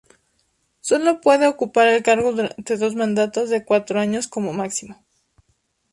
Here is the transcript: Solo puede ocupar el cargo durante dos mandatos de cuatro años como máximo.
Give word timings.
Solo 0.79 1.21
puede 1.21 1.45
ocupar 1.45 1.87
el 1.87 2.01
cargo 2.01 2.31
durante 2.31 2.75
dos 2.75 2.95
mandatos 2.95 3.51
de 3.51 3.63
cuatro 3.63 3.99
años 3.99 4.27
como 4.27 4.51
máximo. 4.51 5.05